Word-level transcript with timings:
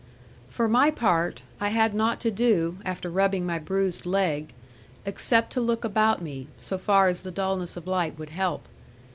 For 0.49 0.67
my 0.67 0.89
part, 0.89 1.43
I 1.59 1.69
had 1.69 1.93
nought 1.93 2.19
to 2.21 2.31
do, 2.31 2.79
after 2.83 3.07
rubbing 3.07 3.45
my 3.45 3.59
bruised 3.59 4.03
leg, 4.03 4.51
except 5.05 5.53
to 5.53 5.61
look 5.61 5.85
about 5.85 6.23
me, 6.23 6.47
so 6.57 6.79
far 6.79 7.07
as 7.07 7.21
the 7.21 7.29
dullness 7.29 7.77
of 7.77 7.85
light 7.85 8.17
would 8.17 8.29
help. 8.29 8.67